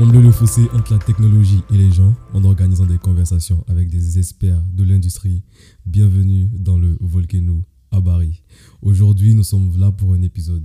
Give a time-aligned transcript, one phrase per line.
[0.00, 4.18] Combler le fossé entre la technologie et les gens en organisant des conversations avec des
[4.18, 5.42] experts de l'industrie.
[5.84, 8.40] Bienvenue dans le Volcano à Bari.
[8.80, 10.64] Aujourd'hui, nous sommes là pour un épisode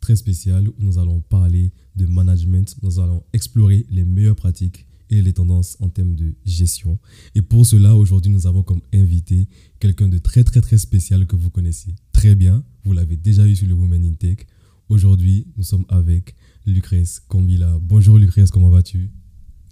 [0.00, 2.74] très spécial où nous allons parler de management.
[2.82, 6.98] Nous allons explorer les meilleures pratiques et les tendances en termes de gestion.
[7.36, 9.46] Et pour cela, aujourd'hui, nous avons comme invité
[9.78, 12.64] quelqu'un de très très très spécial que vous connaissez très bien.
[12.84, 14.38] Vous l'avez déjà vu sur le Women in Tech.
[14.88, 16.34] Aujourd'hui, nous sommes avec
[16.66, 17.78] Lucrèce Combila.
[17.82, 19.10] Bonjour Lucrèce, comment vas-tu?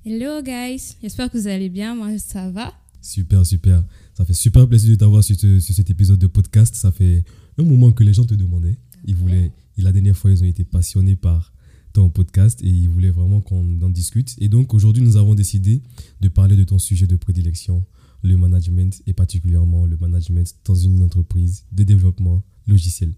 [0.04, 2.72] Hello guys, j'espère que vous allez bien, moi ça va?
[3.00, 3.82] Super, super.
[4.14, 6.74] Ça fait super plaisir de t'avoir sur, cet épisode de podcast.
[6.74, 7.24] Ça fait
[7.58, 8.76] un moment que les gens te demandaient.
[9.04, 11.52] Ils voulaient, la dernière fois, ils ont été passionnés par
[11.92, 14.36] ton podcast et ils voulaient vraiment qu'on en discute.
[14.38, 15.82] Et donc aujourd'hui, nous avons décidé
[16.20, 17.84] de parler de ton sujet de prédilection,
[18.22, 23.12] le management et particulièrement le management dans une entreprise de développement logiciel.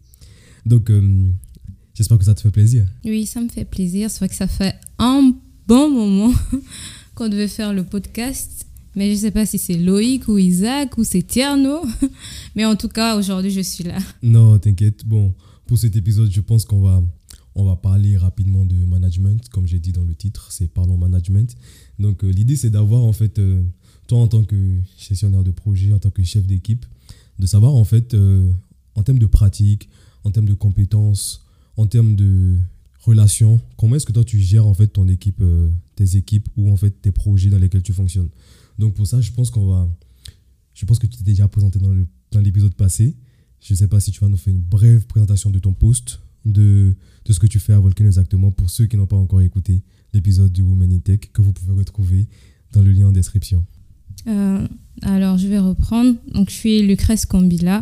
[0.65, 1.31] Donc, euh,
[1.95, 2.87] J'espère que ça te fait plaisir.
[3.05, 4.11] Oui, ça me fait plaisir.
[4.11, 5.33] C'est vrai que ça fait un
[5.69, 6.35] bon moment
[7.15, 8.67] qu'on devait faire le podcast.
[8.97, 11.83] Mais je ne sais pas si c'est Loïc ou Isaac ou c'est Tierno.
[12.57, 13.99] Mais en tout cas, aujourd'hui, je suis là.
[14.23, 15.07] Non, t'inquiète.
[15.07, 15.33] Bon,
[15.67, 17.03] pour cet épisode, je pense qu'on va,
[17.55, 19.49] on va parler rapidement de management.
[19.51, 21.57] Comme j'ai dit dans le titre, c'est Parlons Management.
[22.01, 23.63] Donc, euh, l'idée, c'est d'avoir, en fait, euh,
[24.09, 24.57] toi, en tant que
[24.99, 26.85] gestionnaire de projet, en tant que chef d'équipe,
[27.39, 28.51] de savoir, en fait, euh,
[28.97, 29.89] en termes de pratique,
[30.25, 31.44] en termes de compétences,
[31.77, 32.59] en termes de
[33.01, 36.71] relations, comment est-ce que toi tu gères en fait ton équipe, euh, tes équipes ou
[36.71, 38.29] en fait tes projets dans lesquels tu fonctionnes?
[38.79, 39.89] Donc pour ça, je pense qu'on va,
[40.75, 43.17] je pense que tu t'es déjà présenté dans, l'épisode passé.
[43.61, 46.21] Je ne sais pas si tu vas nous faire une brève présentation de ton poste,
[46.45, 46.97] de,
[47.29, 50.53] ce que tu fais à Volcano exactement pour ceux qui n'ont pas encore écouté l'épisode
[50.53, 52.29] du Women in Tech que vous pouvez retrouver
[52.73, 53.65] dans le lien en description.
[54.27, 54.67] Euh,
[55.03, 56.17] alors je vais reprendre.
[56.33, 57.81] Donc je suis Lucrèce Combila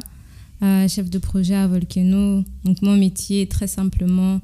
[0.88, 2.44] chef de projet à Volcano.
[2.64, 4.40] Donc mon métier, très simplement,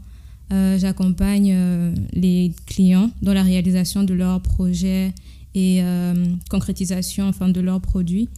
[0.51, 5.13] euh, j'accompagne euh, les clients dans la réalisation de leurs projets
[5.55, 6.15] et euh,
[6.49, 8.31] concrétisation enfin, de leurs produits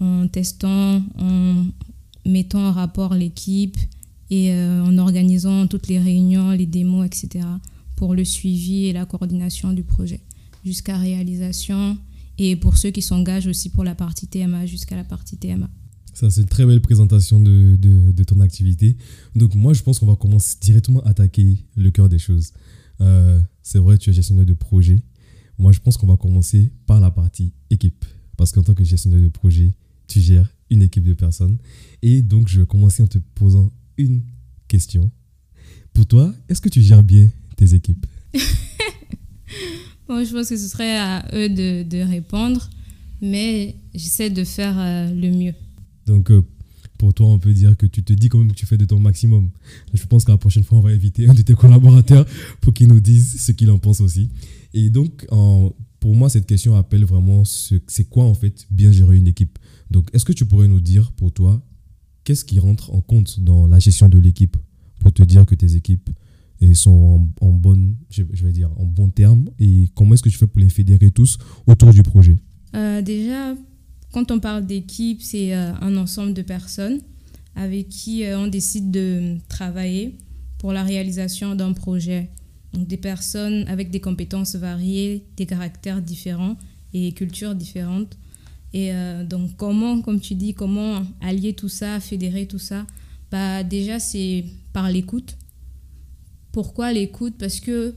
[0.00, 1.66] en testant, en
[2.24, 3.76] mettant en rapport l'équipe
[4.30, 7.44] et en organisant toutes les réunions, les démos, etc.
[7.96, 10.20] pour le suivi et la coordination du projet
[10.64, 11.98] jusqu'à réalisation
[12.38, 15.68] et pour ceux qui s'engagent aussi pour la partie TMA jusqu'à la partie TMA.
[16.12, 18.96] Ça, c'est une très belle présentation de, de, ton activité.
[19.34, 22.52] Donc, moi, je pense qu'on va commencer directement à attaquer le cœur des choses.
[23.00, 25.02] Euh, c'est vrai, tu es gestionnaire de projet.
[25.58, 28.04] Moi, je pense qu'on va commencer par la partie équipe.
[28.36, 29.74] Parce qu'en tant que gestionnaire de projet,
[30.06, 31.58] tu gères une équipe de personnes.
[32.02, 34.22] Et donc, je vais commencer en te posant une
[34.68, 35.10] question.
[35.92, 38.06] Pour toi, est-ce que tu gères bien tes équipes?
[40.08, 42.68] Bon, Je pense que ce serait à eux de, répondre.
[43.20, 45.54] Mais j'essaie de faire euh, le mieux.
[46.06, 46.42] Donc, euh,
[46.98, 48.84] pour toi, on peut dire que tu te dis quand même que tu fais de
[48.84, 49.50] ton maximum.
[49.92, 52.26] Je pense que la prochaine fois, on va inviter un de tes collaborateurs
[52.60, 54.30] pour qu'il nous dise ce qu'il en pense aussi.
[54.72, 55.26] Et donc,
[56.00, 59.58] pour moi, cette question appelle vraiment c'est quoi en fait bien gérer une équipe?
[59.90, 61.64] Donc, est-ce que tu pourrais nous dire pour toi,
[62.24, 64.56] qu'est-ce qui rentre en compte dans la gestion de l'équipe
[65.00, 66.08] pour te dire que tes équipes
[66.74, 70.46] sont en, bonne, je, vais dire, en bon terme et comment est-ce que tu fais
[70.46, 72.38] pour les fédérer tous autour du projet?
[72.74, 73.54] Euh, Déjà,
[74.12, 77.00] quand on parle d'équipe, c'est euh, un ensemble de personnes
[77.56, 80.16] avec qui euh, on décide de travailler
[80.58, 82.30] pour la réalisation d'un projet.
[82.74, 86.56] Donc des personnes avec des compétences variées, des caractères différents
[86.92, 88.18] et cultures différentes.
[88.74, 92.86] Et euh, donc comment, comme tu dis, comment allier tout ça, fédérer tout ça?
[93.30, 94.44] Bah, Déjà, c'est
[94.74, 95.36] par l'écoute.
[96.52, 97.34] Pourquoi l'écoute?
[97.38, 97.94] Parce que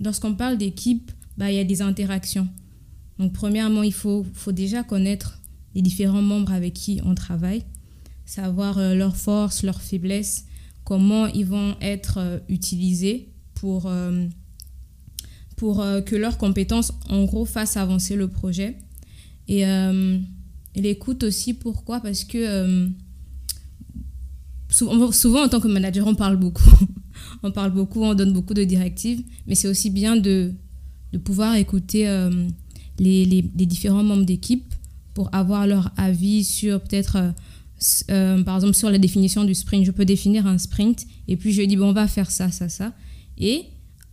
[0.00, 2.48] lorsqu'on parle d'équipe, bah, il y a des interactions.
[3.18, 5.40] Donc, premièrement, il faut, déjà connaître
[5.74, 7.64] les différents membres avec qui on travaille,
[8.24, 10.46] savoir euh, leurs forces, leurs faiblesses,
[10.84, 14.28] comment ils vont être euh, utilisés pour, euh,
[15.56, 18.78] que leurs compétences, en gros, fassent avancer le projet.
[19.48, 19.64] Et,
[20.76, 21.98] l'écoute aussi, pourquoi?
[22.00, 22.88] Parce que
[24.70, 26.70] souvent, souvent, en tant que manager, on parle beaucoup.
[27.42, 30.52] on parle beaucoup, on donne beaucoup de directives, mais c'est aussi bien de,
[31.12, 32.06] de pouvoir écouter
[32.98, 34.74] les, les, différents membres d'équipe
[35.14, 37.30] pour avoir leur avis sur peut-être, euh,
[38.10, 39.84] euh, par exemple, sur la définition du sprint.
[39.84, 42.68] Je peux définir un sprint et puis je dis, bon, on va faire ça, ça,
[42.68, 42.92] ça.
[43.36, 43.64] Et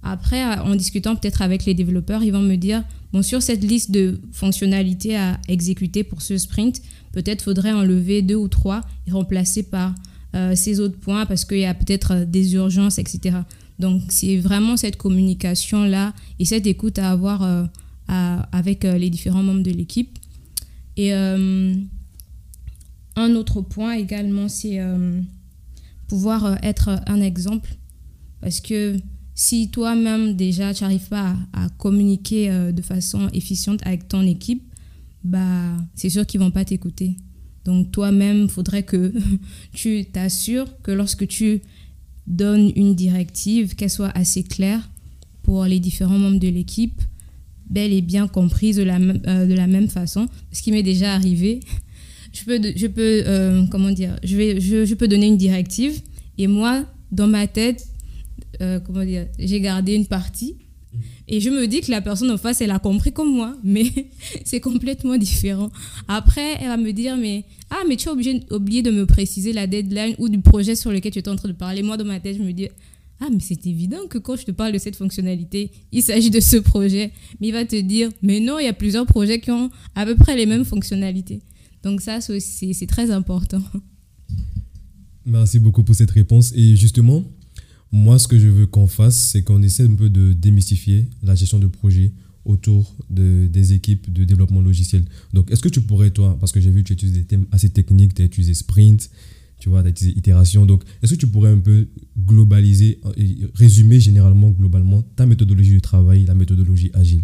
[0.03, 3.91] après, en discutant peut-être avec les développeurs, ils vont me dire, bon, sur cette liste
[3.91, 6.81] de fonctionnalités à exécuter pour ce sprint,
[7.11, 9.95] peut-être faudrait enlever deux ou trois et remplacer par
[10.35, 13.37] euh, ces autres points parce qu'il y a peut-être des urgences, etc.
[13.79, 17.41] Donc, c'est vraiment cette communication-là et cette écoute à avoir
[18.07, 20.17] avec euh, les différents membres de l'équipe.
[20.97, 21.75] Et euh,
[23.15, 25.21] un autre point également, c'est euh,
[26.07, 27.75] pouvoir être un exemple.
[28.41, 28.97] Parce que
[29.33, 34.63] si toi-même déjà tu n'arrives pas à, communiquer de façon efficiente avec ton équipe,
[35.23, 37.17] bah, c'est sûr qu'ils vont pas t'écouter.
[37.65, 39.13] Donc toi-même, il faudrait que
[39.73, 41.61] tu t'assures que lorsque tu
[42.27, 44.87] donnes une directive, qu'elle soit assez claire
[45.41, 47.01] pour les différents membres de l'équipe,
[47.69, 50.27] bel et bien comprise de la, euh, de la même façon.
[50.51, 51.59] Ce qui m'est déjà arrivé,
[52.33, 56.01] je peux, je peux euh, comment dire, je, vais, je, je, peux donner une directive
[56.37, 57.85] et moi, dans ma tête,
[58.61, 60.55] euh, comment dire, j'ai gardé une partie
[61.27, 63.85] et je me dis que la personne en face, elle a compris comme moi, mais
[64.45, 65.71] c'est complètement différent.
[66.07, 69.65] Après, elle va me dire, mais ah, mais tu as oublié de me préciser la
[69.65, 71.81] deadline ou du projet sur lequel tu étais en train de parler.
[71.81, 72.69] Moi, dans ma tête, je me dis,
[73.21, 76.41] ah, mais c'est évident que quand je te parle de cette fonctionnalité, il s'agit de
[76.41, 77.13] ce projet.
[77.39, 80.05] Mais il va te dire, mais non, il y a plusieurs projets qui ont à
[80.05, 81.41] peu près les mêmes fonctionnalités.
[81.83, 83.63] Donc ça, c'est très important.
[85.25, 86.51] Merci beaucoup pour cette réponse.
[86.55, 87.23] Et justement,
[87.91, 91.35] moi, ce que je veux qu'on fasse, c'est qu'on essaie un peu de démystifier la
[91.35, 92.11] gestion de projet
[92.43, 95.03] autour de, des équipes de développement logiciel.
[95.33, 97.45] Donc, est-ce que tu pourrais, toi, parce que j'ai vu que tu utilises des thèmes
[97.51, 99.09] assez techniques, tu as utilisé Sprint,
[99.65, 100.63] tu vois, tu as utilisé itération.
[100.67, 102.99] Donc, est-ce que tu pourrais un peu globaliser,
[103.55, 107.23] résumer généralement, globalement, ta méthodologie de travail, la méthodologie agile?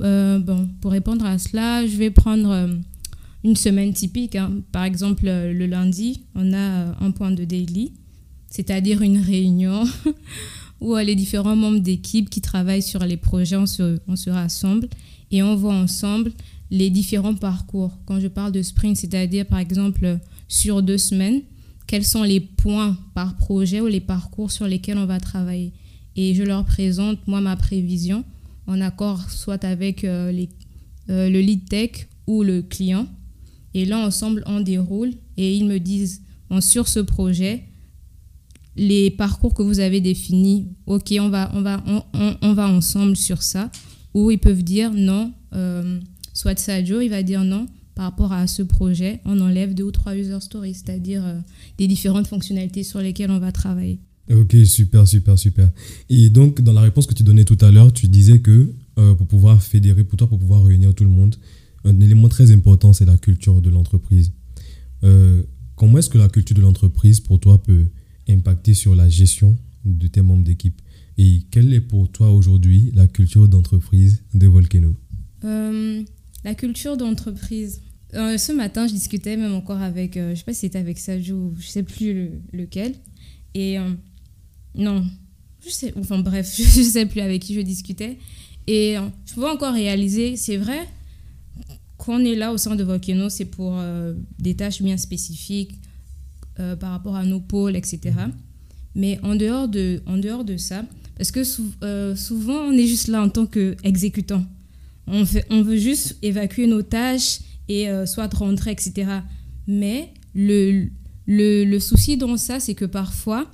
[0.00, 2.68] Euh, Bon, pour répondre à cela, je vais prendre euh,
[3.42, 4.36] une semaine typique.
[4.36, 4.60] Hein.
[4.70, 7.94] Par exemple, euh, le lundi, on a un point de daily
[8.48, 9.84] c'est-à-dire une réunion
[10.80, 14.88] où les différents membres d'équipe qui travaillent sur les projets, on se, on se rassemble
[15.30, 16.32] et on voit ensemble
[16.70, 17.98] les différents parcours.
[18.04, 20.18] Quand je parle de sprint, c'est-à-dire par exemple
[20.48, 21.40] sur deux semaines,
[21.92, 25.74] quels sont les points par projet ou les parcours sur lesquels on va travailler.
[26.16, 28.24] Et je leur présente, moi, ma prévision
[28.66, 30.32] en accord soit avec euh,
[31.10, 33.06] euh, le lead tech ou le client.
[33.74, 36.22] Et là, ensemble, on déroule et ils me disent,
[36.60, 37.64] sur ce projet,
[38.74, 41.84] les parcours que vous avez définis, ok, on va, on va,
[42.40, 43.70] on, va ensemble sur ça,
[44.14, 46.00] ou ils peuvent dire non, euh,
[46.32, 49.90] soit Sadio, il va dire non, par rapport à ce projet, on enlève deux ou
[49.90, 51.38] trois user stories, c'est-à-dire euh,
[51.78, 54.00] des différentes fonctionnalités sur lesquelles on va travailler.
[54.30, 55.70] Ok, super, super, super.
[56.08, 59.14] Et donc, dans la réponse que tu donnais tout à l'heure, tu disais que euh,
[59.14, 61.36] pour pouvoir fédérer, pour toi, pour pouvoir réunir tout le monde,
[61.84, 64.32] un élément très important, c'est la culture de l'entreprise.
[65.74, 67.86] comment est-ce que la culture de l'entreprise, pour toi, peut
[68.28, 70.80] impacter sur la gestion de tes membres d'équipe?
[71.18, 74.94] Et quelle est pour toi aujourd'hui la culture d'entreprise de Volcano?
[75.44, 76.02] Euh,
[76.44, 77.80] La culture d'entreprise.
[78.14, 80.98] Euh, ce matin, je discutais même encore avec, euh, je sais pas si c'était avec
[80.98, 82.94] Sajou ou je sais plus lequel.
[83.54, 83.76] Et
[84.74, 85.04] non,
[85.64, 88.18] je sais, enfin bref, je, ne sais plus avec qui je discutais.
[88.66, 88.96] Et
[89.26, 90.88] je pouvais encore réaliser, c'est vrai,
[91.98, 93.78] qu'on est là au sein de Volcano, c'est pour
[94.38, 95.74] des tâches bien spécifiques,
[96.60, 98.12] euh, par rapport à nos pôles, etc.
[98.94, 100.84] Mais en dehors de, en dehors de ça,
[101.16, 101.40] parce que
[101.82, 104.44] euh, souvent on est juste là en tant qu'exécutant.
[105.06, 105.24] On,
[105.62, 109.06] veut juste évacuer nos tâches et euh, soit rentrer, etc.
[109.66, 110.88] Mais le,
[111.26, 113.50] le, souci dans ça, c'est que parfois,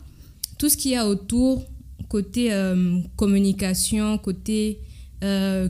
[0.58, 1.66] tout ce qu'il y a autour,
[2.08, 2.50] côté
[3.16, 4.80] communication, côté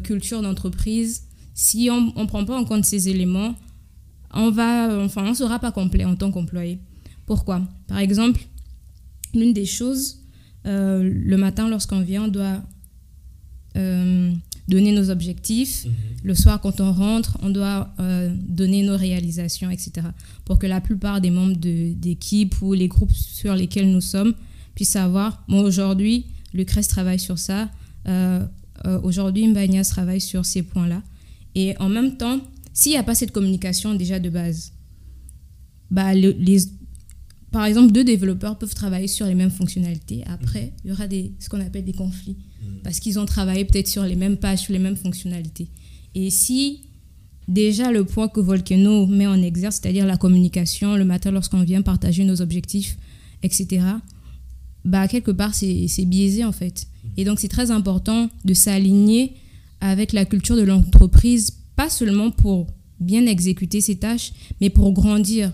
[0.02, 1.24] culture d'entreprise,
[1.54, 3.54] si on ne prend pas en compte ces éléments,
[4.32, 6.78] on va, enfin, sera pas complet en tant qu'employé.
[7.26, 7.62] Pourquoi?
[7.86, 8.40] Par exemple,
[9.34, 10.20] l'une des choses,
[10.66, 12.62] euh, le matin lorsqu'on vient, on doit
[13.76, 14.32] euh,
[14.68, 15.84] donner nos objectifs.
[15.84, 15.92] Mhm.
[16.24, 20.06] Le soir, quand on rentre, on doit euh, donner nos réalisations, etc.
[20.44, 24.34] Pour que la plupart des membres d'équipe ou les groupes sur lesquels nous sommes
[24.74, 27.68] puissent savoir, moi aujourd'hui, Lucrèce travaille sur ça,
[29.02, 31.02] aujourd'hui, Mbagnas travaille sur ces points-là.
[31.54, 32.40] Et en même temps,
[32.72, 34.72] s'il n'y a pas cette communication déjà de base,
[35.90, 36.60] bah, les,
[37.50, 40.22] par exemple, deux développeurs peuvent travailler sur les mêmes fonctionnalités.
[40.26, 42.36] Après, il y aura des, ce qu'on appelle des conflits.
[42.62, 42.80] Mhm.
[42.82, 45.68] Parce qu'ils ont travaillé peut-être sur les mêmes pages, sur les mêmes fonctionnalités.
[46.14, 46.80] Et si
[47.46, 51.82] déjà le point que Volcano met en exergue, c'est-à-dire la communication, le matin lorsqu'on vient
[51.82, 52.96] partager nos objectifs,
[53.42, 53.82] etc.,
[54.84, 56.86] bah, quelque part, c'est biaisé en fait.
[57.04, 57.10] Mhm.
[57.16, 59.34] Et donc, c'est très important de s'aligner
[59.80, 62.66] avec la culture de l'entreprise, pas seulement pour
[63.00, 65.52] bien exécuter ses tâches, mais pour grandir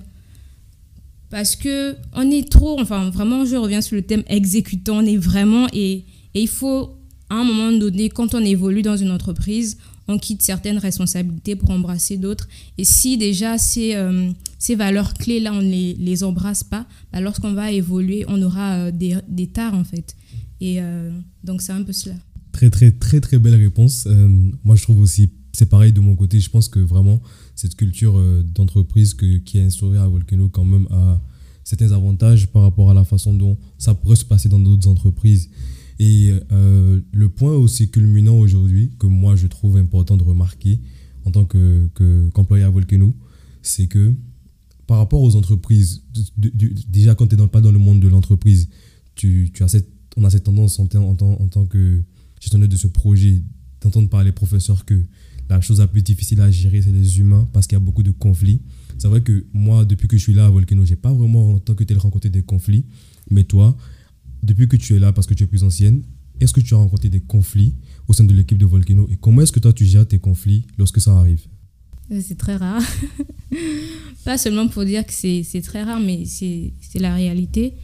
[1.34, 5.16] parce que on est trop, enfin vraiment, je reviens sur le thème exécutant, on est
[5.16, 6.04] vraiment, et,
[6.40, 6.90] il faut,
[7.30, 9.76] à un moment donné, quand on évolue dans une entreprise,
[10.08, 12.48] on quitte certaines responsabilités pour embrasser d'autres.
[12.76, 17.20] Et si déjà ces, euh, ces valeurs clés-là, on ne les, les, embrasse pas, bah,
[17.20, 20.16] lorsqu'on va évoluer, on aura euh, des, des tares en fait.
[20.60, 21.10] Et euh,
[21.42, 22.16] donc c'est un peu cela.
[22.52, 24.06] Très, très, très, très belle réponse.
[24.62, 27.20] moi, je trouve aussi, c'est pareil de mon côté, je pense que vraiment,
[27.56, 28.16] cette culture
[28.54, 31.20] d'entreprise qui est instaurée à Volcano quand même a
[31.64, 35.50] certains avantages par rapport à la façon dont ça pourrait se passer dans d'autres entreprises.
[35.98, 40.80] Et euh, le point aussi culminant aujourd'hui, que moi je trouve important de remarquer
[41.24, 43.14] en tant qu'employé que, à Volcano,
[43.62, 44.12] c'est que
[44.86, 46.02] par rapport aux entreprises,
[46.36, 48.68] déjà quand tu n'es pas dans le monde de l'entreprise,
[49.14, 52.02] tu, tu as cette, on a cette tendance en, en, en tant que
[52.40, 53.40] gestionnaire de ce projet
[53.80, 55.02] d'entendre par les professeurs que
[55.48, 58.02] la chose la plus difficile à gérer, c'est les humains parce qu'il y a beaucoup
[58.02, 58.60] de conflits.
[58.98, 61.58] C'est vrai que moi, depuis que je suis là à Volcano, j'ai pas vraiment en
[61.58, 62.84] tant que tel rencontré des conflits.
[63.30, 63.76] Mais toi,
[64.44, 66.02] depuis que tu es là, parce que tu es plus ancienne,
[66.40, 67.74] est-ce que tu as rencontré des conflits
[68.08, 70.66] au sein de l'équipe de Volcano et comment est-ce que toi tu gères tes conflits
[70.78, 71.42] lorsque ça arrive?
[72.20, 72.82] C'est très rare.
[74.24, 77.74] pas seulement pour dire que c'est très rare, mais c'est la réalité.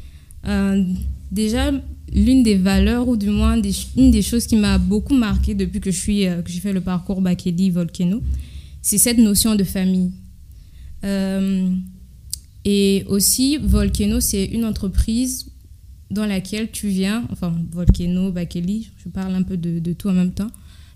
[0.47, 0.85] Euh,
[1.31, 1.71] déjà,
[2.13, 3.61] l'une des valeurs, ou du moins
[3.97, 7.71] une des choses qui m'a beaucoup marqué depuis que euh, j'ai fait le parcours Bakeli
[7.71, 8.23] Volcano,
[8.83, 10.13] c'est cette notion de famille.
[11.05, 11.71] Euh,
[12.65, 15.50] et aussi, Volcano, c'est une entreprise
[16.11, 20.33] dans laquelle tu viens, enfin Volcano, Bakeli, je parle un peu de, tout en même
[20.33, 20.51] temps,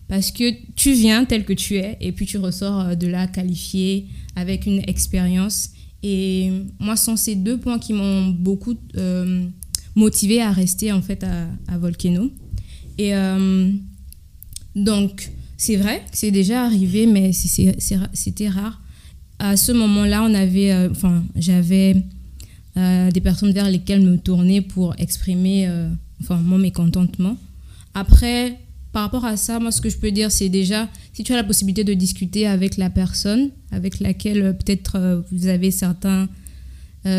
[0.09, 3.26] parce que tu viens tel que tu es et puis tu ressors euh, de là
[3.26, 4.06] qualifié
[4.37, 5.71] avec une expérience.
[6.02, 9.47] Et moi, ce sont ces deux points qui m'ont beaucoup euh,
[9.94, 12.30] motivé à rester en fait à, à Volcano.
[12.99, 13.71] Et euh,
[14.76, 18.83] donc, c'est vrai que c'est déjà arrivé, mais c'était rare.
[19.38, 21.97] À ce moment-là, on avait, enfin, j'avais
[22.76, 25.88] euh, des personnes vers lesquelles me tourner pour exprimer euh,
[26.21, 27.37] enfin, mon mécontentement.
[27.95, 28.59] Après,
[28.93, 31.37] par rapport à ça, moi, ce que je peux dire, c'est déjà, si tu as
[31.37, 36.28] la possibilité de discuter avec la personne avec laquelle euh, peut-être vous avez certains,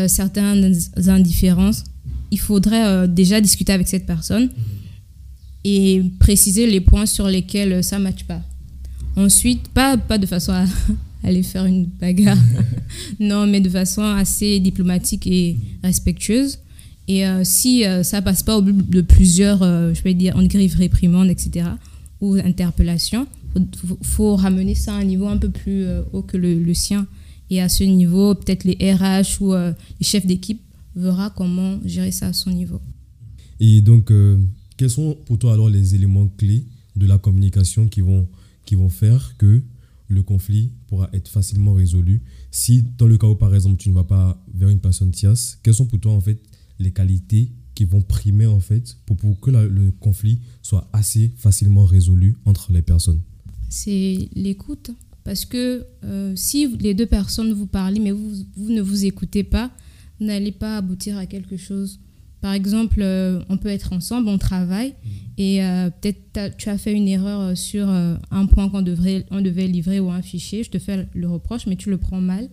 [0.08, 1.84] certaines indifférences,
[2.32, 4.50] il faudrait déjà discuter avec cette personne
[5.62, 8.42] et préciser les points sur lesquels ça ne matche pas.
[9.14, 10.64] Ensuite, pas, pas de façon à,
[11.26, 12.38] aller faire une bagarre.
[13.20, 16.58] non, mais de façon assez diplomatique et respectueuse.
[17.08, 20.14] Et euh, si ça euh, ça passe pas au bout de plusieurs, euh, je vais
[20.14, 21.66] dire, en griffe réprimande, etc.,
[22.20, 23.26] ou interpellation,
[23.76, 27.06] faut, faut ramener ça à un niveau un peu plus haut que le, sien.
[27.50, 30.60] Et à ce niveau, peut-être les RH ou les chefs d'équipe
[30.94, 32.80] verra comment gérer ça à son niveau.
[33.60, 34.10] Et donc,
[34.78, 36.64] quels sont pour toi alors les éléments clés
[36.96, 38.26] de la communication qui vont,
[38.64, 39.60] qui vont faire que
[40.08, 42.22] le conflit pourra être facilement résolu.
[42.50, 45.58] Si, dans le cas où, par exemple, tu ne vas pas vers une personne tierce,
[45.62, 46.40] quelles sont pour toi, en fait,
[46.78, 52.36] les qualités qui vont primer, en fait, pour, que le conflit soit assez facilement résolu
[52.44, 53.20] entre les personnes?
[53.68, 54.90] C'est l'écoute.
[55.24, 59.42] Parce que euh, si les deux personnes vous parlent, mais vous, vous ne vous écoutez
[59.42, 59.72] pas,
[60.20, 61.98] vous n'allez pas aboutir à quelque chose.
[62.46, 65.08] Par exemple, euh, on peut être ensemble, on travaille, mm.
[65.36, 69.40] et euh, peut-être tu as fait une erreur euh, sur un point qu'on devrait, on
[69.40, 72.48] devait livrer ou un fichier, je te fais le reproche, mais tu le prends mal,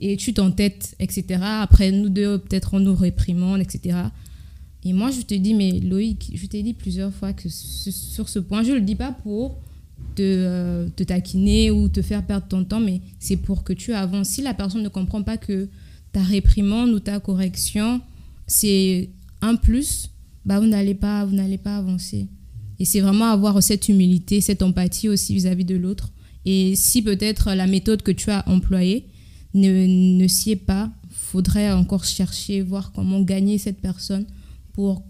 [0.00, 1.40] et tu t'entêtes, etc.
[1.40, 3.96] Après, nous deux, peut-être on nous réprimande, etc.
[4.82, 8.40] Et moi, je te dis, mais Loïc, je t'ai dit plusieurs fois que sur ce
[8.40, 9.60] point, je ne le dis pas pour
[10.16, 14.30] te, te, taquiner ou te faire perdre ton temps, mais c'est pour que tu avances.
[14.30, 15.68] Si la personne ne comprend pas que
[16.10, 18.00] ta réprimande ou ta correction
[18.50, 19.10] c'est
[19.42, 20.10] un plus,
[20.44, 22.26] bah, vous n'allez pas, vous n'allez pas avancer.
[22.80, 26.12] Et c'est vraiment avoir cette humilité, cette empathie aussi vis-à-vis de l'autre.
[26.44, 29.06] Et si peut-être la méthode que tu as employée
[29.54, 34.26] ne, ne s'y est pas, faudrait encore chercher, voir comment gagner cette personne
[34.72, 35.04] pour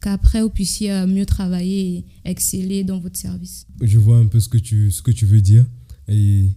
[0.00, 3.66] qu'après vous puissiez euh, mieux travailler et exceller dans votre service.
[3.80, 5.66] Je vois un peu ce que tu, ce que tu veux dire.
[6.06, 6.50] Et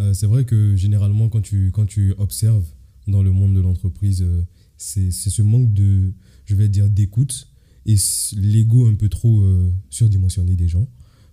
[0.00, 2.66] euh, c'est vrai que généralement, quand tu, quand tu observes
[3.06, 4.42] dans le monde de l'entreprise, euh,
[4.80, 6.12] c'est ce manque de,
[6.46, 7.48] je vais dire, d'écoute
[7.84, 7.96] et
[8.36, 10.88] l'ego un peu trop euh, surdimensionné des gens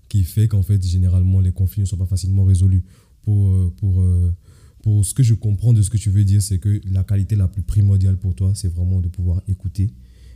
[0.10, 2.84] qui fait qu'en fait, généralement, les conflits ne sont pas facilement résolus.
[3.24, 4.34] Pour, euh, pour, euh,
[4.82, 7.36] pour ce que je comprends de ce que tu veux dire, c'est que la qualité
[7.36, 9.94] la plus primordiale pour toi, c'est vraiment de pouvoir écouter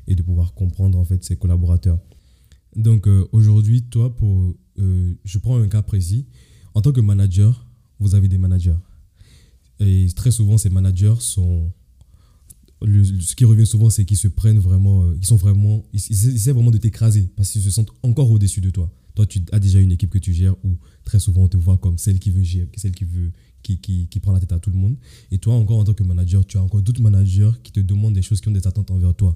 [0.08, 2.00] et de pouvoir comprendre en fait ses collaborateurs.
[2.76, 6.28] Donc aujourd'hui, toi, pour, je prends un cas précis.
[6.74, 7.66] En tant que manager,
[8.00, 8.80] vous avez des managers.
[9.80, 11.72] Et très souvent, ces managers sont
[12.84, 16.00] ce qui revient souvent, c'est qu'ils se prennent vraiment, euh, ils sont vraiment, ils,
[16.36, 18.92] essaient vraiment de t'écraser parce qu'ils se sentent encore au-dessus de toi.
[19.16, 21.78] Toi, tu as déjà une équipe que tu gères où très souvent on te voit
[21.78, 24.78] comme celle qui veut gérer, celle qui veut, qui, prend la tête à tout le
[24.78, 24.96] monde.
[25.32, 28.14] Et toi, encore en tant que manager, tu as encore d'autres managers qui te demandent
[28.14, 29.36] des choses qui ont des attentes envers toi.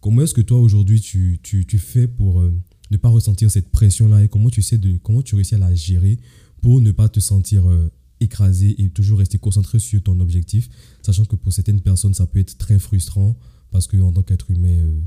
[0.00, 1.38] Comment est-ce que toi aujourd'hui tu,
[1.78, 2.52] fais pour euh,
[2.90, 5.74] ne pas ressentir cette pression-là et comment tu sais de comment tu réussis à la
[5.74, 6.18] gérer
[6.60, 7.90] pour ne pas te sentir euh,
[8.22, 10.68] écraser et toujours rester concentré sur ton objectif,
[11.02, 13.36] sachant que pour certaines personnes, ça peut être très frustrant
[13.70, 15.00] parce qu'en tant qu'être humain, euh,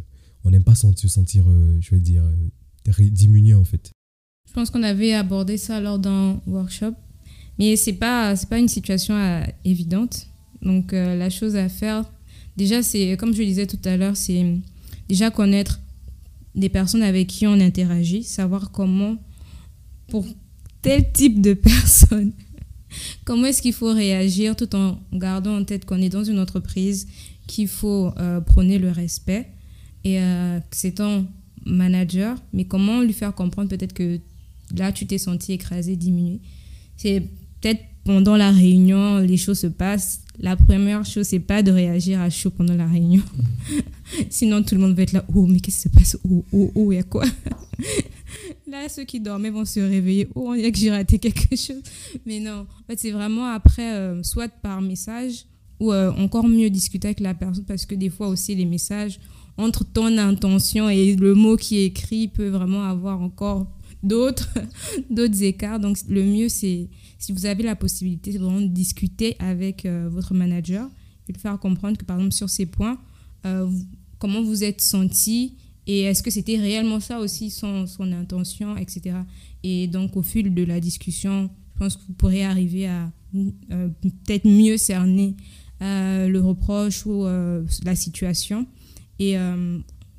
[0.43, 3.91] on n'aime pas se sentir, euh, je vais dire, euh, diminué en fait.
[4.47, 6.93] Je pense qu'on avait abordé ça lors d'un workshop,
[7.57, 9.15] mais ce n'est pas, pas une situation
[9.63, 10.27] évidente.
[10.61, 12.05] Donc la chose à faire,
[12.55, 14.45] déjà, c'est comme je disais tout à l'heure, c'est
[15.09, 15.79] déjà connaître
[16.53, 19.17] des personnes avec qui on interagit, savoir comment,
[20.07, 20.25] pour
[20.81, 22.31] tel type de personne,
[23.23, 27.07] comment est-ce qu'il faut réagir tout en gardant en tête qu'on est dans une entreprise,
[27.47, 29.47] qu'il faut euh, prôner le respect
[30.03, 31.27] et euh, c'est ton
[31.65, 34.19] manager, mais comment lui faire comprendre peut-être que
[34.75, 36.39] là tu t'es senti écrasé, diminué?
[36.95, 37.21] C'est
[37.59, 40.21] peut-être pendant la réunion, les choses se passent.
[40.39, 43.23] La première chose, c'est pas de réagir à chaud pendant la réunion.
[44.29, 45.25] Sinon, tout le monde va être là.
[45.33, 46.17] Oh, mais qu'est-ce qui se passe?
[46.29, 47.25] Oh, oh, oh, il y a quoi
[48.75, 50.27] Là, ceux qui dormaient vont se réveiller.
[50.35, 51.81] Oh, on dirait que j'ai raté quelque chose.
[52.25, 55.45] Mais non, en fait, c'est vraiment après, euh, soit par message
[55.79, 59.19] ou euh, encore mieux discuter avec la personne parce que des fois aussi, les messages,
[59.57, 63.71] entre ton intention et le mot qui est écrit, peut vraiment avoir encore
[64.03, 64.53] d'autres
[65.09, 65.79] d'autres écarts.
[65.79, 70.33] Donc, le mieux, c'est si vous avez la possibilité, c'est vraiment discuter avec euh, votre
[70.33, 70.89] manager
[71.29, 72.99] et de faire comprendre que, par exemple, sur ces points,
[74.19, 75.53] comment vous êtes senti
[75.87, 79.17] et est-ce que c'était réellement ça aussi son, intention, etc.
[79.63, 83.11] Et donc, au fil de la discussion, je pense que vous pourrez arriver à
[83.71, 85.35] euh, peut-être mieux cerner
[85.81, 88.65] le reproche ou la situation.
[89.19, 89.35] Et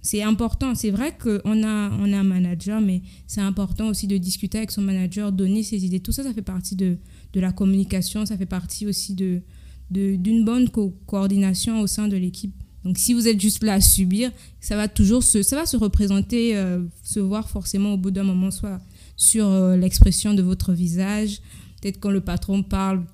[0.07, 0.75] c'est important.
[0.75, 4.71] C'est vrai qu'on a, on a un manager, mais c'est important aussi de discuter avec
[4.71, 6.01] son manager, donner ses idées.
[6.01, 6.99] Tout ça, ça fait partie de,
[7.33, 9.43] de la communication, ça fait partie aussi de,
[9.91, 10.69] d'une bonne
[11.07, 12.55] coordination au sein de l'équipe.
[12.87, 15.77] Donc si vous êtes juste là à subir, ça va toujours se, ça va se
[15.77, 18.81] représenter, euh, se voir forcément au bout d'un moment, soit
[19.17, 21.41] sur euh, l'expression de votre visage.
[21.81, 23.05] Peut-être quand le patron parle,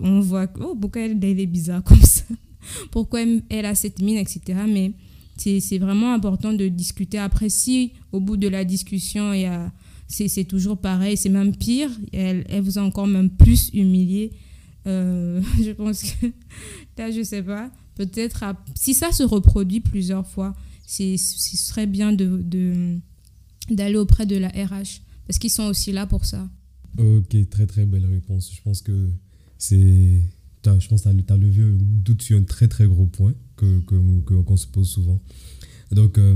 [0.00, 2.24] on voit, oh, pourquoi elle, elle est bizarre comme ça?
[2.90, 3.20] Pourquoi
[3.50, 4.40] elle a cette mine, etc.
[4.66, 4.92] Mais
[5.36, 7.18] c'est vraiment important de discuter.
[7.18, 9.32] Après, si au bout de la discussion,
[10.06, 14.32] c'est toujours pareil, c'est même pire, elle, elle, vous a encore même plus humilié,
[14.86, 16.26] euh, je pense que
[16.98, 20.54] là, je sais pas, peut-être si ça se reproduit plusieurs fois,
[20.86, 22.98] ce serait bien d'aller de,
[23.70, 26.48] d'aller auprès de la RH parce qu'ils sont aussi là pour ça.
[26.96, 28.50] Ok, très très belle réponse.
[28.54, 29.10] Je pense que
[29.58, 30.22] c'est.
[30.64, 34.56] Je pense tu as, levé doute sur un très très gros point qu'on que, que,
[34.56, 35.18] se pose souvent.
[35.92, 36.34] Donc, euh,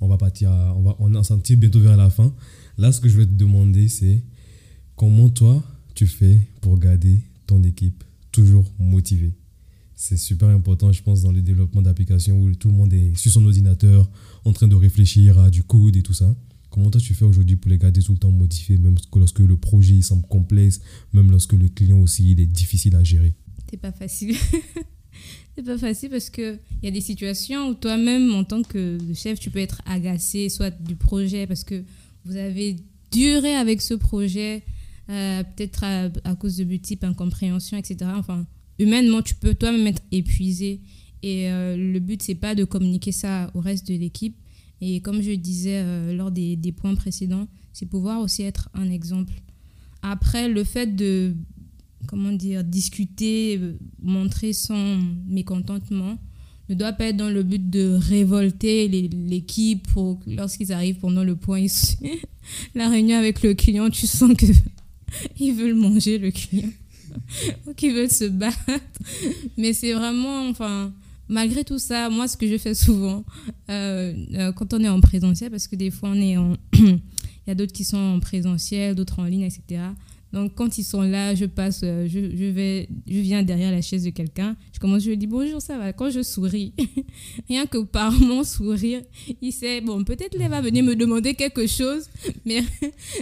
[0.00, 2.32] on va partir, on va on en sentir bientôt vers la fin.
[2.78, 4.22] Là, ce que je vais te demander, c'est
[4.94, 5.62] comment toi,
[5.94, 9.32] tu fais pour garder ton équipe toujours motivée?
[9.96, 13.32] C'est super important, je pense, dans le développement d'applications où tout le monde est sur
[13.32, 14.10] son ordinateur
[14.44, 16.34] en train de réfléchir à du code et tout ça.
[16.70, 19.56] Comment toi tu fais aujourd'hui pour les garder tout le temps motivés, même lorsque le
[19.56, 20.80] projet il semble complexe,
[21.12, 23.34] même lorsque le client aussi il est difficile à gérer?
[23.70, 24.36] C'est pas facile.
[25.56, 29.38] C'est pas facile parce qu'il y a des situations où toi-même, en tant que chef,
[29.38, 31.84] tu peux être agacé, soit du projet, parce que
[32.24, 32.76] vous avez
[33.12, 34.64] duré avec ce projet,
[35.10, 38.10] euh, peut-être à, cause de multiples incompréhensions, etc.
[38.16, 38.46] Enfin,
[38.78, 40.80] humainement, tu peux toi-même être épuisé.
[41.22, 44.36] Et euh, le but, c'est pas de communiquer ça au reste de l'équipe.
[44.80, 48.90] Et comme je disais euh, lors des, des points précédents, c'est pouvoir aussi être un
[48.90, 49.34] exemple.
[50.02, 51.34] Après, le fait de
[52.06, 56.18] comment dire, discuter, euh, montrer son mécontentement
[56.68, 59.86] ne doit pas être dans le but de révolter l'équipe
[60.26, 61.66] lorsqu'ils arrivent pendant le point
[62.74, 64.46] la réunion avec le client tu sens que
[65.38, 66.70] ils veulent manger le client
[67.76, 68.58] qu'ils veulent se battre.
[69.56, 70.92] Mais c'est vraiment enfin
[71.28, 73.24] malgré tout ça moi ce que je fais souvent
[73.70, 76.36] euh, euh, quand on est en présentiel parce que des fois on est
[76.74, 77.00] il
[77.46, 79.80] y a d'autres qui sont en présentiel d'autres en ligne etc
[80.34, 83.80] donc, quand ils sont là, je passe, euh, je, je, vais, je viens derrière la
[83.80, 85.92] chaise de quelqu'un, je commence, je lui dis bonjour, ça va?
[85.92, 86.72] Quand je souris,
[87.48, 89.02] rien que par mon sourire,
[89.40, 92.08] il sait, bon, peut-être il va venir me demander quelque chose,
[92.44, 92.64] mais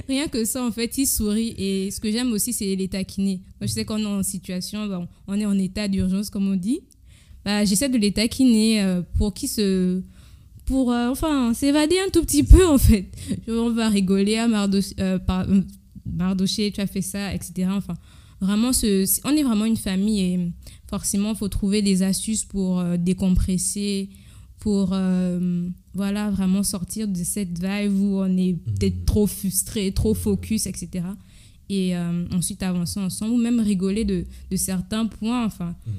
[0.09, 1.55] rien que ça, en fait, il sourit.
[1.59, 3.43] Et ce que j'aime aussi, c'est les taquiner.
[3.61, 6.57] Moi, je sais qu'on est en situation, bon, on est en état d'urgence, comme on
[6.57, 6.81] dit.
[7.45, 10.01] Bah, J'essaie de les taquiner euh, pour qu'ils se
[10.65, 13.07] pour euh, enfin s'évader un tout petit peu en fait
[13.49, 14.71] on va rigoler à marre
[15.27, 15.45] par,
[16.07, 17.69] Mardoché, tu as fait ça, etc.
[17.71, 17.95] Enfin,
[18.41, 20.53] vraiment, ce, on est vraiment une famille et
[20.89, 24.11] forcément, il faut trouver des astuces pour euh, décompresser,
[24.59, 29.05] pour euh, voilà, vraiment sortir de cette vibe où on est peut-être mmh.
[29.05, 31.05] trop frustré, trop focus, etc.
[31.69, 35.45] Et euh, ensuite avancer ensemble ou même rigoler de, de certains points.
[35.45, 35.91] Enfin, mmh.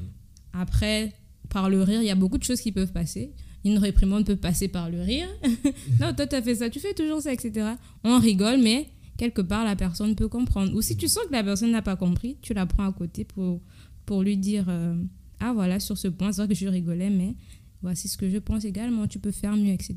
[0.53, 1.13] après,
[1.49, 3.31] par le rire, il y a beaucoup de choses qui peuvent passer.
[3.65, 5.27] Une réprimande peut passer par le rire.
[5.99, 7.67] non, toi, tu as fait ça, tu fais toujours ça, etc.
[8.03, 8.87] On rigole, mais
[9.17, 10.73] quelque part, la personne peut comprendre.
[10.75, 13.23] Ou si tu sens que la personne n'a pas compris, tu la prends à côté
[13.23, 13.61] pour,
[14.05, 14.95] pour lui dire euh,
[15.39, 17.35] Ah, voilà, sur ce point, c'est vrai que je rigolais, mais
[17.81, 19.95] voici ce que je pense également, tu peux faire mieux, etc.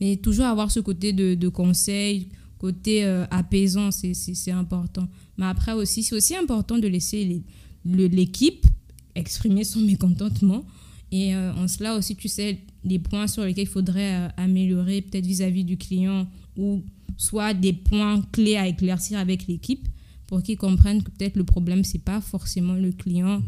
[0.00, 5.08] Mais toujours avoir ce côté de, conseil, côté euh, apaisant, c'est important.
[5.36, 7.42] Mais après aussi, c'est aussi important de laisser
[7.84, 8.66] l'équipe
[9.14, 10.64] exprimer son mécontentement.
[11.12, 15.26] Et euh, en cela aussi, tu sais, les points sur lesquels il faudrait améliorer, peut-être
[15.26, 16.82] vis-à-vis du client, ou
[17.16, 19.88] soit des points clés à éclaircir avec l'équipe
[20.26, 23.40] pour qu'ils comprennent que peut-être le problème, c'est pas forcément le client,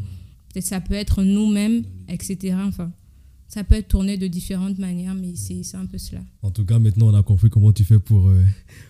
[0.49, 2.55] peut-être ça peut être nous-mêmes, etc.
[2.65, 2.91] Enfin,
[3.47, 6.21] ça peut être tourné de différentes manières, mais c'est un peu cela.
[6.41, 8.43] En tout cas, maintenant, on a compris comment tu fais pour, euh,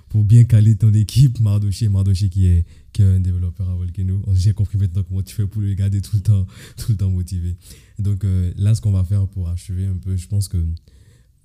[0.10, 1.40] pour bien caler ton équipe.
[1.40, 4.22] Mardoché, Mardoché qui est, qui est un développeur à Volcano.
[4.34, 7.12] J'ai compris maintenant comment tu fais pour le garder tout le temps, tout le temps
[7.12, 7.56] motivé.
[8.00, 10.58] Donc euh, là, ce qu'on va faire pour achever un peu, je pense que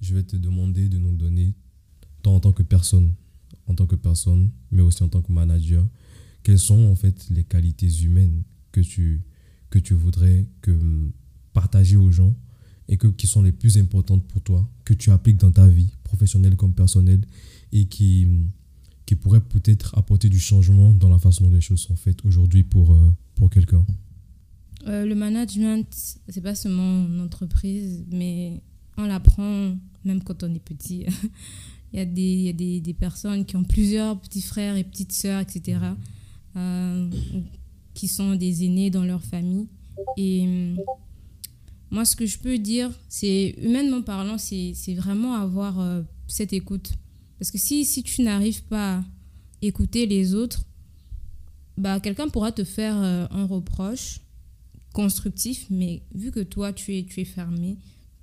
[0.01, 1.55] je vais te demander de nous donner,
[2.23, 3.13] toi en tant que personne,
[3.67, 5.87] en tant que personne, mais aussi en tant que manager,
[6.43, 9.23] quelles sont en fait les qualités humaines que tu,
[9.71, 10.79] que tu voudrais que,
[11.53, 12.35] partager aux gens
[12.89, 15.91] et que, qui sont les plus importantes pour toi, que tu appliques dans ta vie,
[16.03, 17.21] professionnelle comme personnelle,
[17.73, 18.27] et qui,
[19.07, 22.65] qui pourraient peut-être apporter du changement dans la façon dont les choses sont faites aujourd'hui
[22.65, 23.85] pour, euh, pour quelqu'un?
[24.87, 25.87] Euh, Le management,
[26.29, 28.63] c'est pas seulement une entreprise, mais
[28.97, 31.07] on l'apprend même quand on est petit.
[31.93, 34.85] il y a, des, y a des, des, personnes qui ont plusieurs petits frères et
[34.85, 35.79] petites sœurs, etc.,
[36.57, 37.11] euh,
[37.95, 39.69] qui sont des aînés dans leur famille.
[40.17, 40.75] Et
[41.91, 46.93] moi, ce que je peux dire, c'est, humainement parlant, c'est vraiment avoir euh, cette écoute.
[47.39, 49.05] Parce que si, si tu n'arrives pas à
[49.61, 50.65] écouter les autres,
[51.77, 54.21] bah, quelqu'un pourra te faire euh, un reproche
[54.95, 57.77] constructif, mais vu que toi, tu es, tu es fermé,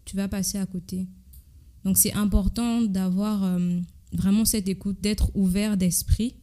[0.06, 1.08] tu vas passer à côté.
[1.86, 3.80] Donc, c'est important d'avoir euh,
[4.14, 6.36] vraiment cette écoute, d'être ouvert d'esprit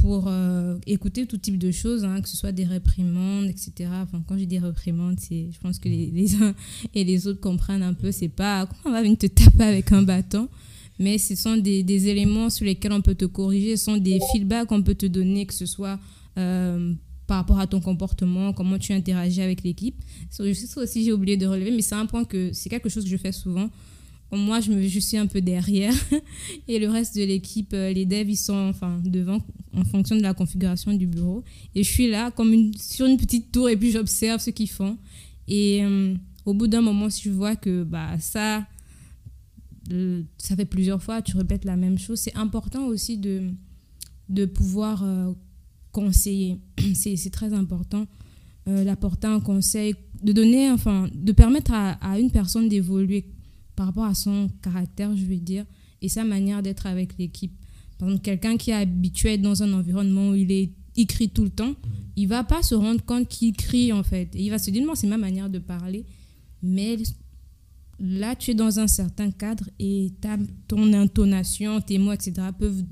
[0.00, 3.88] pour euh, écouter tout type de choses, hein, que ce soit des réprimandes, etc.
[4.02, 6.54] Enfin, quand je dis réprimandes, c'est, je pense que les, uns
[6.94, 8.12] et les autres comprennent un peu.
[8.12, 10.48] C'est pas on va venir te taper avec un bâton,
[10.98, 14.18] mais ce sont des, des, éléments sur lesquels on peut te corriger, ce sont des
[14.32, 15.98] feedbacks qu'on peut te donner, que ce soit
[16.36, 16.92] euh,
[17.26, 19.96] par rapport à ton comportement, comment tu interagis avec l'équipe.
[20.28, 23.10] C'est aussi j'ai oublié de relever, mais c'est un point que c'est quelque chose que
[23.10, 23.70] je fais souvent
[24.32, 25.94] moi, je, me, je suis un peu derrière
[26.68, 29.38] et le reste de l'équipe, euh, les devs, ils sont enfin, devant
[29.76, 31.44] en fonction de la configuration du bureau.
[31.74, 34.70] Et je suis là comme une, sur une petite tour et puis j'observe ce qu'ils
[34.70, 34.96] font.
[35.48, 38.66] Et euh, au bout d'un moment, si je vois que bah, ça,
[40.38, 43.50] ça fait plusieurs fois, tu répètes la même chose, c'est important aussi de,
[44.28, 45.32] de pouvoir euh,
[45.92, 46.60] conseiller.
[46.94, 48.06] C'est très important
[48.66, 53.33] d'apporter un conseil, de donner, enfin, de permettre à, à une personne d'évoluer
[53.76, 55.64] par rapport à son caractère, je veux dire,
[56.02, 57.52] et sa manière d'être avec l'équipe.
[57.98, 61.28] Par exemple, quelqu'un qui est habitué à être dans un environnement où il est écrit
[61.28, 61.74] tout le temps,
[62.16, 64.34] il va pas se rendre compte qu'il crie en fait.
[64.34, 66.04] Et il va se dire, non, c'est ma manière de parler.
[66.62, 66.98] Mais
[67.98, 70.36] là, tu es dans un certain cadre et ta,
[70.68, 72.84] ton intonation, tes mots, etc., peuvent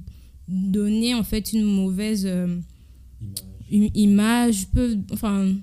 [0.49, 2.59] donner en fait une mauvaise euh,
[3.21, 3.45] image.
[3.71, 5.55] Une image, peuvent, enfin,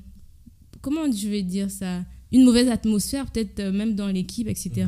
[0.82, 2.04] comment je vais dire ça?
[2.32, 4.88] Une mauvaise atmosphère, peut-être euh, même dans l'équipe, etc.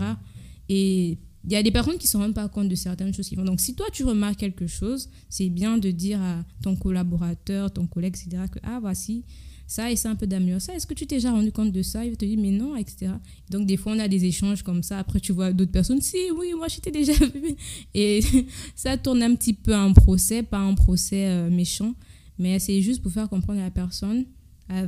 [0.69, 3.27] Et il y a des personnes qui ne se rendent pas compte de certaines choses
[3.27, 3.43] qui vont.
[3.43, 7.87] Donc, si toi, tu remarques quelque chose, c'est bien de dire à ton collaborateur, ton
[7.87, 9.23] collègue, etc., que, ah, voici,
[9.65, 10.75] ça, et c'est un peu d'améliorer ça.
[10.75, 12.05] Est-ce que tu t'es déjà rendu compte de ça?
[12.05, 13.13] Il va te dire, mais non, etc.
[13.49, 14.99] Donc, des fois, on a des échanges comme ça.
[14.99, 17.55] Après, tu vois d'autres personnes, si, oui, moi, j'étais déjà vu.
[17.95, 18.19] Et
[18.75, 21.95] ça tourne un petit peu en procès, pas un procès euh, méchant,
[22.37, 24.25] mais c'est juste pour faire comprendre à la personne,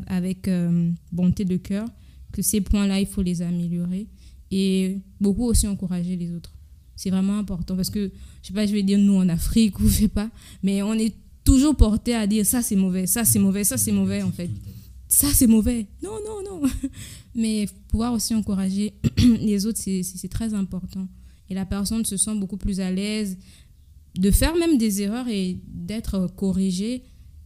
[0.08, 1.86] avec euh, bonté de cœur,
[2.34, 4.08] que ces points-là, il faut les améliorer
[4.52, 6.54] et beaucoup aussi encourager les autres.
[6.96, 9.88] C'est vraiment important parce que, je sais pas, je vais dire nous en Afrique ou
[9.88, 10.30] je sais pas,
[10.62, 13.92] mais on est toujours porté à dire ça c'est mauvais, ça c'est mauvais, ça c'est
[13.92, 14.50] mauvais en fait.
[15.08, 15.88] Ça c'est mauvais.
[16.02, 16.70] Non, non, non.
[17.36, 21.08] Mais pouvoir aussi encourager les autres, c'est très important.
[21.50, 23.38] Et la personne se sent beaucoup plus à l'aise
[24.16, 27.04] de faire même des erreurs et d'être corrigée.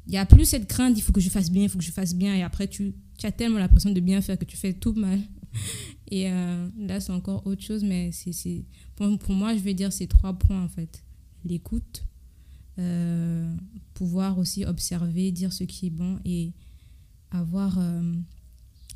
[0.08, 1.84] Il n'y a plus cette crainte, il faut que je fasse bien, il faut que
[1.84, 2.34] je fasse bien.
[2.34, 2.94] Et après, tu
[3.24, 5.20] as tellement l'impression de bien faire que tu fais tout mal.
[6.10, 8.64] Et euh, là, c'est encore autre chose, mais c'est,
[8.96, 11.04] pour, pour, moi, je vais dire ces trois points en fait.
[11.44, 12.06] L'écoute,
[12.80, 13.54] euh,
[13.94, 16.54] pouvoir aussi observer, dire ce qui est bon et
[17.32, 18.14] avoir euh,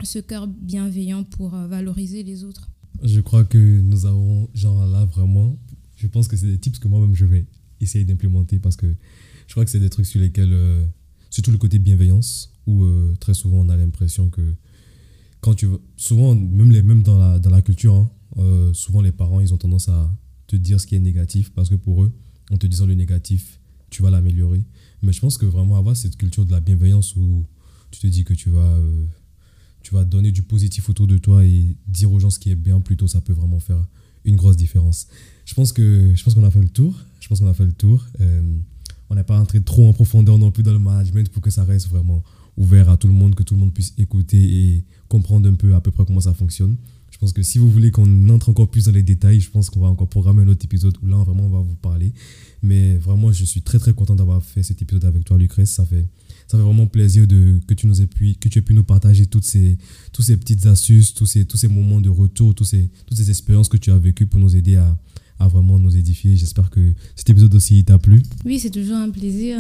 [0.04, 2.70] ce cœur bienveillant pour valoriser les autres.
[3.04, 5.58] Je crois que nous avons, genre là, vraiment,
[5.98, 7.46] je pense que c'est des tips que moi-même je vais
[7.82, 8.96] essayer d'implémenter parce que
[9.48, 10.54] je crois que c'est des trucs sur lesquels,
[11.32, 14.54] surtout le côté bienveillance, où euh, très souvent on a l'impression que
[15.40, 15.68] quand tu
[15.98, 19.54] souvent même les même dans la, dans la culture hein, euh, souvent les parents ils
[19.54, 20.14] ont tendance à
[20.46, 22.12] te dire ce qui est négatif parce que pour eux
[22.52, 24.64] en te disant le négatif tu vas l'améliorer.
[25.02, 27.46] Mais je pense que vraiment avoir cette culture de la bienveillance où
[27.90, 29.06] tu te dis que tu vas euh,
[29.82, 32.56] tu vas donner du positif autour de toi et dire aux gens ce qui est
[32.56, 33.84] bien plutôt ça peut vraiment faire
[34.24, 35.08] une grosse différence.
[35.46, 36.96] Je pense que je pense qu'on a fait le tour.
[37.20, 38.06] Je pense qu'on a fait le tour
[39.12, 41.66] on n'est pas entré trop en profondeur non plus dans le management pour que ça
[41.66, 42.24] reste vraiment
[42.56, 45.76] ouvert à tout le monde, que tout le monde puisse écouter et comprendre un peu
[45.76, 46.78] à peu près comment ça fonctionne.
[47.12, 49.70] Je pense que si vous voulez qu'on entre encore plus dans les détails, je pense
[49.70, 52.14] qu'on va encore programmer un autre épisode où là, vraiment, on va vous parler.
[52.64, 55.72] Mais vraiment, je suis très, très content d'avoir fait cet épisode avec toi, Lucrèce.
[55.72, 56.08] Ça fait,
[56.48, 58.86] ça fait vraiment plaisir de, que, tu nous aies pu, que tu aies pu nous
[58.86, 59.78] partager toutes ces,
[60.14, 63.68] toutes ces petites astuces, tous ces, tous ces moments de retour, ces, toutes ces expériences
[63.68, 64.98] que tu as vécues pour nous aider à,
[65.42, 66.38] à vraiment nous édifier.
[66.38, 68.22] J'espère que cet épisode aussi t'a plu.
[68.46, 69.60] Oui, c'est toujours un plaisir.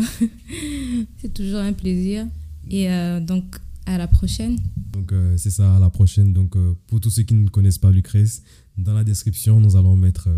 [1.17, 2.27] c'est toujours un plaisir.
[2.69, 4.57] Et euh, donc, à la prochaine.
[4.93, 6.33] Donc, euh, c'est ça, à la prochaine.
[6.33, 8.43] Donc, euh, pour tous ceux qui ne connaissent pas Lucrèce,
[8.77, 10.29] dans la description, nous allons mettre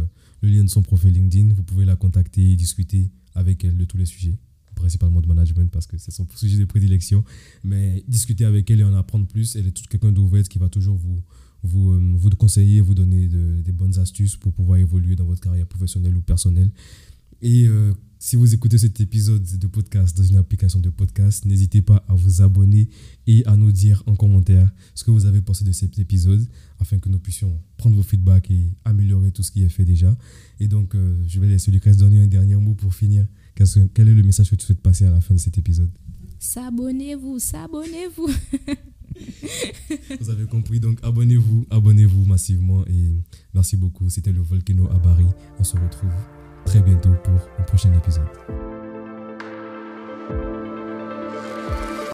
[0.41, 1.53] le lien de son profil LinkedIn.
[1.53, 4.37] Vous pouvez la contacter et discuter avec elle de tous les sujets,
[4.75, 7.23] principalement de management parce que c'est son sujet de prédilection.
[7.63, 9.55] Mais discuter avec elle et en apprendre plus.
[9.57, 11.21] Elle est tout quelqu'un d'ouvert qui va toujours vous,
[11.63, 16.15] vous, vous conseiller, vous donner des bonnes astuces pour pouvoir évoluer dans votre carrière professionnelle
[16.15, 16.69] ou personnelle.
[17.41, 17.67] Et
[18.23, 22.13] si vous écoutez cet épisode de podcast dans une application de podcast, n'hésitez pas à
[22.13, 22.87] vous abonner
[23.27, 26.47] et à nous dire en commentaire ce que vous avez pensé de cet épisode
[26.79, 30.15] afin que nous puissions prendre vos feedbacks et améliorer tout ce qui est fait déjà.
[30.61, 33.27] Et donc, euh, je vais laisser Lucas donner un dernier mot pour finir.
[33.55, 35.91] Quel est le message que tu souhaites passer à la fin de cet épisode?
[36.39, 38.29] S'abonnez-vous, s'abonnez-vous.
[40.19, 43.15] vous avez compris, donc abonnez-vous, abonnez-vous massivement et
[43.53, 44.09] merci beaucoup.
[44.09, 45.27] C'était le Volcano à Paris.
[45.59, 46.11] On se retrouve
[46.65, 48.27] très bientôt pour un prochain épisode.